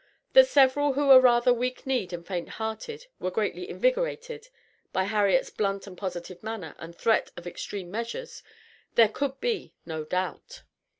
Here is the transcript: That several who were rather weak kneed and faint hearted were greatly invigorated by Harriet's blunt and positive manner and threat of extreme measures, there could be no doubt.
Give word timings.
That 0.33 0.47
several 0.47 0.93
who 0.93 1.09
were 1.09 1.21
rather 1.21 1.53
weak 1.53 1.85
kneed 1.85 2.11
and 2.11 2.25
faint 2.25 2.49
hearted 2.49 3.05
were 3.19 3.29
greatly 3.29 3.69
invigorated 3.69 4.47
by 4.91 5.03
Harriet's 5.03 5.51
blunt 5.51 5.85
and 5.85 5.95
positive 5.95 6.41
manner 6.41 6.73
and 6.79 6.95
threat 6.95 7.29
of 7.37 7.45
extreme 7.45 7.91
measures, 7.91 8.41
there 8.95 9.09
could 9.09 9.39
be 9.39 9.75
no 9.85 10.03
doubt. 10.03 10.63